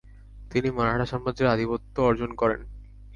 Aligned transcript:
তিনি 0.51 0.69
মারাঠা 0.71 1.05
সাম্রাজ্যের 1.05 1.51
অাধিপত্য 1.51 1.95
অর্জন 2.01 2.31
করেন। 2.35 2.61